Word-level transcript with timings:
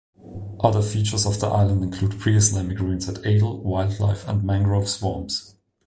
Other 0.59 0.81
features 0.81 1.27
of 1.27 1.39
the 1.39 1.45
island 1.45 1.83
include 1.83 2.19
pre-Islamic 2.19 2.79
ruins 2.79 3.07
at 3.07 3.23
Adel, 3.23 3.59
wildlife 3.61 4.27
and 4.27 4.43
mangrove 4.43 4.89
swamps. 4.89 5.53